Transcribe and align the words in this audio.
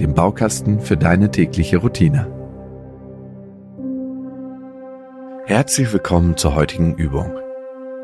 dem 0.00 0.12
Baukasten 0.12 0.80
für 0.80 0.96
deine 0.96 1.30
tägliche 1.30 1.78
Routine. 1.78 2.26
Herzlich 5.46 5.92
willkommen 5.92 6.36
zur 6.36 6.54
heutigen 6.54 6.94
Übung. 6.96 7.32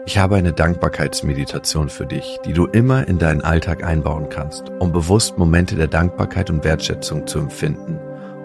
Ich 0.07 0.19
habe 0.19 0.37
eine 0.37 0.53
Dankbarkeitsmeditation 0.53 1.89
für 1.89 2.07
dich, 2.07 2.39
die 2.45 2.53
du 2.53 2.67
immer 2.67 3.07
in 3.07 3.19
deinen 3.19 3.43
Alltag 3.43 3.85
einbauen 3.85 4.29
kannst, 4.31 4.71
um 4.81 4.93
bewusst 4.93 5.39
Momente 5.39 5.77
der 5.77 5.87
Dankbarkeit 5.87 6.51
und 6.51 6.65
Wertschätzung 6.65 7.27
zu 7.27 7.39
empfinden 7.39 7.99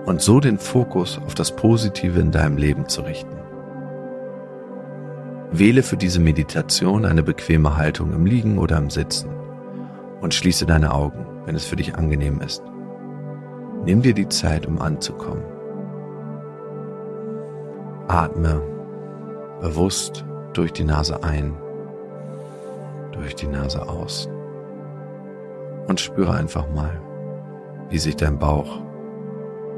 und 0.06 0.22
so 0.22 0.40
den 0.40 0.60
Fokus 0.60 1.20
auf 1.26 1.34
das 1.34 1.56
Positive 1.56 2.20
in 2.20 2.32
deinem 2.32 2.58
Leben 2.58 2.88
zu 2.90 3.02
richten. 3.02 3.38
Wähle 5.52 5.84
für 5.84 5.98
diese 5.98 6.20
Meditation 6.20 7.06
eine 7.06 7.24
bequeme 7.24 7.78
Haltung 7.78 8.14
im 8.14 8.26
Liegen 8.26 8.58
oder 8.58 8.78
im 8.78 8.90
Sitzen 8.90 9.30
und 10.22 10.34
schließe 10.34 10.66
deine 10.66 10.94
Augen, 10.94 11.26
wenn 11.46 11.56
es 11.56 11.66
für 11.66 11.78
dich 11.78 11.96
angenehm 11.96 12.42
ist. 12.42 12.62
Nimm 13.88 14.02
dir 14.02 14.14
die 14.14 14.28
Zeit, 14.28 14.66
um 14.66 14.82
anzukommen. 14.82 15.46
Atme 18.10 18.62
bewusst 19.62 20.26
durch 20.52 20.74
die 20.74 20.84
Nase 20.84 21.24
ein, 21.24 21.56
durch 23.14 23.34
die 23.34 23.48
Nase 23.48 23.88
aus 23.88 24.28
und 25.88 26.02
spüre 26.02 26.34
einfach 26.34 26.68
mal, 26.76 27.02
wie 27.88 27.98
sich 27.98 28.18
dein 28.18 28.38
Bauch 28.38 28.82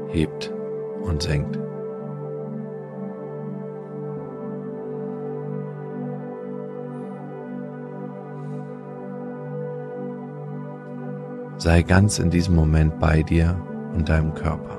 hebt 0.08 0.52
und 1.04 1.22
senkt. 1.22 1.56
Sei 11.58 11.82
ganz 11.82 12.18
in 12.18 12.30
diesem 12.30 12.56
Moment 12.56 12.98
bei 12.98 13.22
dir 13.22 13.56
und 13.94 14.08
deinem 14.08 14.34
Körper. 14.34 14.78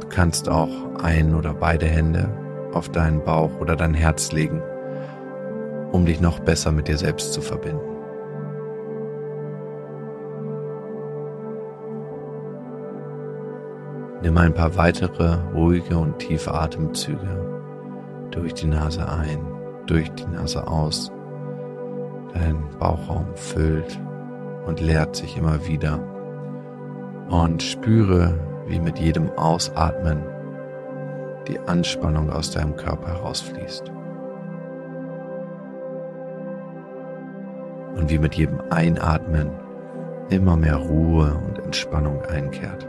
Du 0.00 0.08
kannst 0.08 0.48
auch 0.48 0.70
ein 1.02 1.34
oder 1.34 1.54
beide 1.54 1.86
Hände 1.86 2.28
auf 2.72 2.88
deinen 2.88 3.22
Bauch 3.22 3.50
oder 3.60 3.76
dein 3.76 3.94
Herz 3.94 4.32
legen, 4.32 4.62
um 5.92 6.06
dich 6.06 6.20
noch 6.20 6.40
besser 6.40 6.72
mit 6.72 6.88
dir 6.88 6.98
selbst 6.98 7.32
zu 7.32 7.40
verbinden. 7.40 7.92
Nimm 14.22 14.38
ein 14.38 14.54
paar 14.54 14.76
weitere 14.76 15.34
ruhige 15.52 15.98
und 15.98 16.18
tiefe 16.20 16.54
Atemzüge 16.54 17.42
durch 18.30 18.54
die 18.54 18.68
Nase 18.68 19.08
ein, 19.08 19.40
durch 19.86 20.10
die 20.12 20.26
Nase 20.26 20.66
aus. 20.66 21.10
Dein 22.32 22.62
Bauchraum 22.78 23.26
füllt 23.34 24.00
und 24.66 24.80
leert 24.80 25.16
sich 25.16 25.36
immer 25.36 25.66
wieder. 25.66 25.98
Und 27.28 27.62
spüre, 27.62 28.38
wie 28.66 28.78
mit 28.78 28.98
jedem 28.98 29.30
Ausatmen 29.32 30.22
die 31.48 31.58
Anspannung 31.60 32.30
aus 32.30 32.50
deinem 32.50 32.76
Körper 32.76 33.08
herausfließt. 33.08 33.90
Und 37.96 38.10
wie 38.10 38.18
mit 38.18 38.34
jedem 38.34 38.60
Einatmen 38.70 39.50
immer 40.30 40.56
mehr 40.56 40.76
Ruhe 40.76 41.34
und 41.46 41.58
Entspannung 41.58 42.22
einkehrt. 42.22 42.86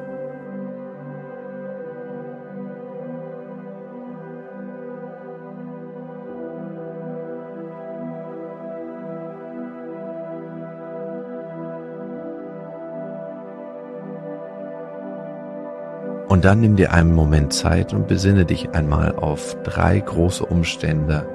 Und 16.33 16.45
dann 16.45 16.61
nimm 16.61 16.75
dir 16.75 16.91
einen 16.91 17.13
Moment 17.13 17.53
Zeit 17.53 17.93
und 17.93 18.07
besinne 18.07 18.43
dich 18.43 18.71
einmal 18.71 19.11
auf 19.11 19.55
drei 19.61 19.99
große 19.99 20.43
Umstände, 20.43 21.27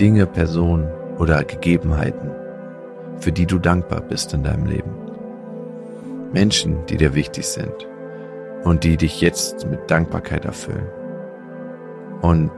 Dinge, 0.00 0.26
Personen 0.26 0.90
oder 1.18 1.44
Gegebenheiten, 1.44 2.32
für 3.20 3.30
die 3.30 3.46
du 3.46 3.60
dankbar 3.60 4.00
bist 4.00 4.34
in 4.34 4.42
deinem 4.42 4.66
Leben. 4.66 4.90
Menschen, 6.32 6.84
die 6.86 6.96
dir 6.96 7.14
wichtig 7.14 7.46
sind 7.46 7.86
und 8.64 8.82
die 8.82 8.96
dich 8.96 9.20
jetzt 9.20 9.70
mit 9.70 9.88
Dankbarkeit 9.88 10.44
erfüllen. 10.44 10.88
Und 12.20 12.50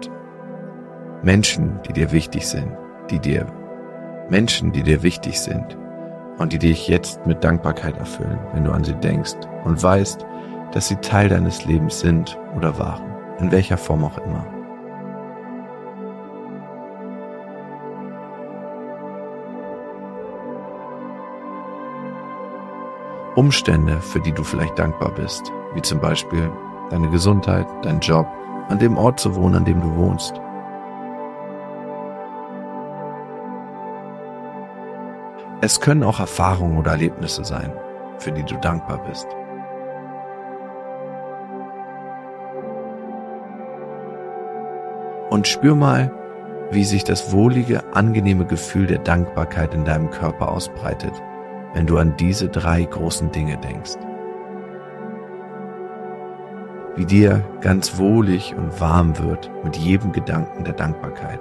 Menschen, 1.23 1.79
die 1.87 1.93
dir 1.93 2.11
wichtig 2.11 2.47
sind, 2.47 2.73
die 3.11 3.19
dir 3.19 3.45
Menschen, 4.31 4.73
die 4.73 4.83
dir 4.83 5.03
wichtig 5.03 5.39
sind 5.39 5.77
und 6.39 6.55
die 6.55 6.59
dich 6.59 6.89
jetzt 6.89 7.27
mit 7.27 7.45
Dankbarkeit 7.45 7.99
erfüllen, 7.99 8.39
wenn 8.55 8.65
du 8.65 8.73
an 8.73 8.83
sie 8.83 8.95
denkst 8.95 9.37
und 9.65 9.83
weißt, 9.83 10.25
dass 10.73 10.89
sie 10.89 10.97
Teil 10.97 11.29
deines 11.29 11.65
Lebens 11.65 12.01
sind 12.01 12.39
oder 12.57 12.79
waren, 12.79 13.05
in 13.39 13.51
welcher 13.51 13.79
Form 13.79 14.05
auch 14.05 14.19
immer. 14.19 14.47
Umstände, 23.37 24.01
für 24.01 24.21
die 24.21 24.33
du 24.33 24.43
vielleicht 24.43 24.79
dankbar 24.79 25.13
bist, 25.13 25.53
wie 25.75 25.83
zum 25.83 26.01
Beispiel 26.01 26.51
deine 26.91 27.11
Gesundheit, 27.11 27.67
dein 27.83 28.01
Job, 28.01 28.27
an 28.69 28.79
dem 28.79 28.97
Ort 28.97 29.21
zu 29.21 29.35
wohnen, 29.37 29.57
an 29.57 29.65
dem 29.65 29.81
du 29.81 29.95
wohnst. 29.95 30.41
Es 35.61 35.81
können 35.81 36.03
auch 36.03 36.21
Erfahrungen 36.21 36.79
oder 36.79 36.93
Erlebnisse 36.93 37.45
sein, 37.45 37.73
für 38.19 38.33
die 38.33 38.43
du 38.43 38.57
dankbar 38.57 38.99
bist. 39.07 39.27
Und 45.31 45.47
spür 45.47 45.75
mal, 45.75 46.13
wie 46.71 46.85
sich 46.85 47.05
das 47.05 47.33
wohlige, 47.33 47.95
angenehme 47.95 48.47
Gefühl 48.47 48.87
der 48.87 48.99
Dankbarkeit 48.99 49.75
in 49.75 49.85
deinem 49.85 50.11
Körper 50.11 50.51
ausbreitet, 50.51 51.13
wenn 51.75 51.87
du 51.87 51.99
an 51.99 52.17
diese 52.17 52.49
drei 52.49 52.83
großen 52.85 53.31
Dinge 53.31 53.57
denkst. 53.59 53.97
Wie 56.97 57.05
dir 57.05 57.45
ganz 57.61 57.99
wohlig 57.99 58.55
und 58.57 58.81
warm 58.81 59.19
wird 59.19 59.51
mit 59.63 59.77
jedem 59.77 60.13
Gedanken 60.13 60.65
der 60.65 60.73
Dankbarkeit. 60.73 61.41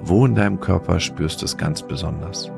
Wo 0.00 0.24
in 0.26 0.34
deinem 0.34 0.60
Körper 0.60 1.00
spürst 1.00 1.40
du 1.40 1.46
es 1.46 1.56
ganz 1.56 1.82
besonders? 1.82 2.50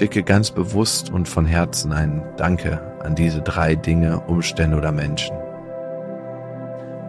Schicke 0.00 0.22
ganz 0.22 0.50
bewusst 0.50 1.10
und 1.10 1.28
von 1.28 1.44
Herzen 1.44 1.92
ein 1.92 2.22
Danke 2.38 2.80
an 3.04 3.14
diese 3.14 3.42
drei 3.42 3.74
Dinge, 3.74 4.18
Umstände 4.20 4.78
oder 4.78 4.92
Menschen. 4.92 5.36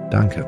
Danke. 0.09 0.45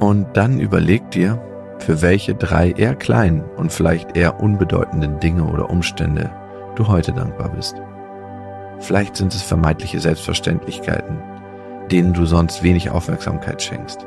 Und 0.00 0.34
dann 0.34 0.58
überleg 0.58 1.10
dir, 1.10 1.38
für 1.78 2.00
welche 2.00 2.34
drei 2.34 2.70
eher 2.70 2.94
kleinen 2.94 3.44
und 3.58 3.70
vielleicht 3.70 4.16
eher 4.16 4.40
unbedeutenden 4.40 5.20
Dinge 5.20 5.44
oder 5.44 5.68
Umstände 5.68 6.30
du 6.74 6.88
heute 6.88 7.12
dankbar 7.12 7.50
bist. 7.50 7.76
Vielleicht 8.78 9.14
sind 9.14 9.34
es 9.34 9.42
vermeintliche 9.42 10.00
Selbstverständlichkeiten, 10.00 11.18
denen 11.92 12.14
du 12.14 12.24
sonst 12.24 12.62
wenig 12.62 12.88
Aufmerksamkeit 12.88 13.60
schenkst. 13.60 14.06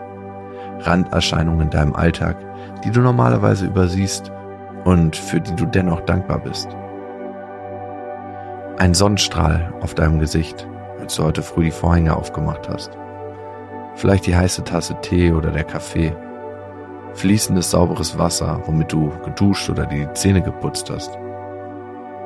Randerscheinungen 0.85 1.61
in 1.61 1.69
deinem 1.69 1.95
Alltag, 1.95 2.37
die 2.83 2.91
du 2.91 3.01
normalerweise 3.01 3.65
übersiehst 3.65 4.31
und 4.85 5.15
für 5.15 5.39
die 5.39 5.55
du 5.55 5.65
dennoch 5.65 6.01
dankbar 6.01 6.39
bist. 6.39 6.67
Ein 8.77 8.93
Sonnenstrahl 8.93 9.73
auf 9.81 9.93
deinem 9.93 10.19
Gesicht, 10.19 10.67
als 10.99 11.15
du 11.15 11.23
heute 11.23 11.43
früh 11.43 11.65
die 11.65 11.71
Vorhänge 11.71 12.15
aufgemacht 12.15 12.67
hast. 12.67 12.97
Vielleicht 13.95 14.25
die 14.25 14.35
heiße 14.35 14.63
Tasse 14.63 14.95
Tee 15.01 15.31
oder 15.31 15.51
der 15.51 15.63
Kaffee. 15.63 16.15
Fließendes 17.13 17.69
sauberes 17.69 18.17
Wasser, 18.17 18.61
womit 18.65 18.91
du 18.91 19.11
geduscht 19.25 19.69
oder 19.69 19.85
die 19.85 20.07
Zähne 20.13 20.41
geputzt 20.41 20.89
hast. 20.89 21.11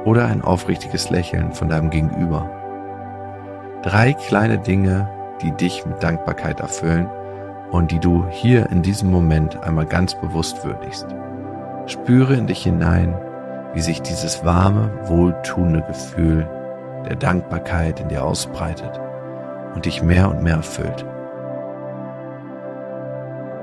Oder 0.05 0.27
ein 0.27 0.43
aufrichtiges 0.43 1.09
Lächeln 1.09 1.51
von 1.51 1.67
deinem 1.67 1.89
Gegenüber. 1.89 2.49
Drei 3.81 4.13
kleine 4.13 4.59
Dinge, 4.59 5.09
die 5.41 5.51
dich 5.51 5.85
mit 5.85 6.01
Dankbarkeit 6.01 6.59
erfüllen 6.59 7.09
und 7.71 7.91
die 7.91 7.99
du 7.99 8.25
hier 8.29 8.69
in 8.69 8.81
diesem 8.81 9.11
Moment 9.11 9.61
einmal 9.63 9.85
ganz 9.85 10.15
bewusst 10.15 10.63
würdigst. 10.65 11.07
Spüre 11.87 12.35
in 12.35 12.47
dich 12.47 12.63
hinein, 12.63 13.15
wie 13.73 13.81
sich 13.81 14.01
dieses 14.01 14.45
warme, 14.45 14.91
wohltuende 15.03 15.81
Gefühl 15.81 16.47
der 17.07 17.15
Dankbarkeit 17.15 17.99
in 17.99 18.07
dir 18.07 18.25
ausbreitet 18.25 18.99
und 19.75 19.85
dich 19.85 20.01
mehr 20.01 20.29
und 20.29 20.41
mehr 20.41 20.55
erfüllt. 20.55 21.05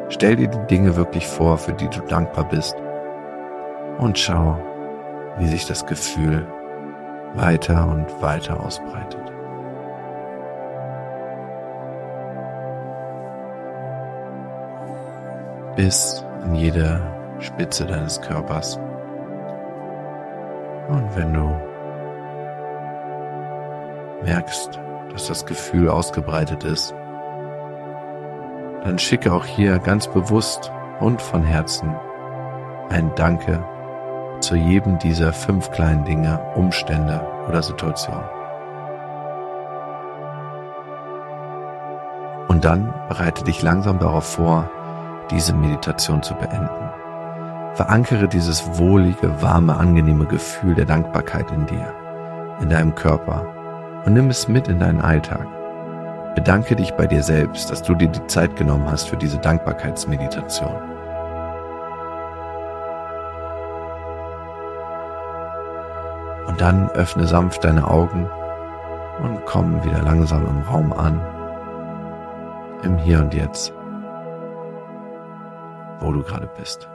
Stell 0.08 0.36
dir 0.36 0.48
die 0.48 0.66
Dinge 0.66 0.96
wirklich 0.96 1.26
vor, 1.26 1.56
für 1.56 1.72
die 1.72 1.88
du 1.88 2.00
dankbar 2.00 2.48
bist 2.48 2.76
und 3.98 4.18
schau, 4.18 4.58
wie 5.38 5.46
sich 5.46 5.66
das 5.66 5.86
Gefühl 5.86 6.46
weiter 7.34 7.88
und 7.88 8.20
weiter 8.20 8.62
ausbreitet. 8.62 9.32
Bis 15.76 16.24
in 16.44 16.54
jede 16.54 17.00
Spitze 17.38 17.86
deines 17.86 18.20
Körpers. 18.20 18.78
Und 20.88 21.16
wenn 21.16 21.32
du 21.32 21.56
merkst, 24.24 24.78
dass 25.12 25.28
das 25.28 25.46
Gefühl 25.46 25.88
ausgebreitet 25.88 26.64
ist, 26.64 26.94
dann 28.84 28.98
schicke 28.98 29.32
auch 29.32 29.44
hier 29.44 29.78
ganz 29.78 30.08
bewusst 30.08 30.72
und 31.00 31.22
von 31.22 31.42
Herzen 31.44 31.94
ein 32.90 33.12
Danke 33.14 33.64
zu 34.40 34.56
jedem 34.56 34.98
dieser 34.98 35.32
fünf 35.32 35.70
kleinen 35.70 36.04
Dinge, 36.04 36.40
Umstände 36.54 37.20
oder 37.48 37.62
Situationen. 37.62 38.24
Und 42.48 42.64
dann 42.64 42.92
bereite 43.08 43.44
dich 43.44 43.62
langsam 43.62 43.98
darauf 43.98 44.24
vor, 44.24 44.68
diese 45.32 45.54
Meditation 45.54 46.22
zu 46.22 46.34
beenden. 46.34 46.68
Verankere 47.74 48.28
dieses 48.28 48.78
wohlige, 48.78 49.40
warme, 49.40 49.76
angenehme 49.76 50.26
Gefühl 50.26 50.74
der 50.74 50.84
Dankbarkeit 50.84 51.50
in 51.50 51.66
dir, 51.66 51.92
in 52.60 52.68
deinem 52.68 52.94
Körper 52.94 53.46
und 54.04 54.12
nimm 54.12 54.28
es 54.28 54.46
mit 54.46 54.68
in 54.68 54.78
deinen 54.78 55.00
Alltag. 55.00 55.46
Bedanke 56.34 56.76
dich 56.76 56.92
bei 56.92 57.06
dir 57.06 57.22
selbst, 57.22 57.70
dass 57.70 57.82
du 57.82 57.94
dir 57.94 58.08
die 58.08 58.26
Zeit 58.26 58.56
genommen 58.56 58.90
hast 58.90 59.08
für 59.08 59.16
diese 59.16 59.38
Dankbarkeitsmeditation. 59.38 60.76
Und 66.46 66.60
dann 66.60 66.90
öffne 66.90 67.26
sanft 67.26 67.64
deine 67.64 67.88
Augen 67.88 68.28
und 69.22 69.44
komm 69.46 69.82
wieder 69.84 70.02
langsam 70.02 70.46
im 70.46 70.62
Raum 70.62 70.92
an, 70.92 71.20
im 72.82 72.98
Hier 72.98 73.20
und 73.20 73.32
Jetzt, 73.32 73.72
wo 76.00 76.12
du 76.12 76.22
gerade 76.22 76.48
bist. 76.58 76.88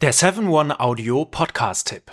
Der 0.00 0.14
7-One-Audio-Podcast-Tipp. 0.14 2.12